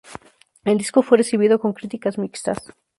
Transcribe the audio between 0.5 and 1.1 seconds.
El disco